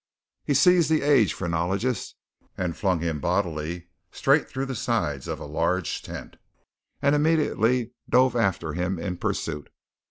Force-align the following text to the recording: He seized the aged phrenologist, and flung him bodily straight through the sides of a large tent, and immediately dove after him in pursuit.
He 0.43 0.55
seized 0.55 0.89
the 0.89 1.03
aged 1.03 1.33
phrenologist, 1.33 2.15
and 2.57 2.75
flung 2.75 3.01
him 3.01 3.19
bodily 3.19 3.89
straight 4.11 4.49
through 4.49 4.65
the 4.65 4.73
sides 4.73 5.27
of 5.27 5.39
a 5.39 5.45
large 5.45 6.01
tent, 6.01 6.37
and 7.03 7.13
immediately 7.13 7.91
dove 8.09 8.35
after 8.35 8.73
him 8.73 8.97
in 8.97 9.17
pursuit. 9.17 9.69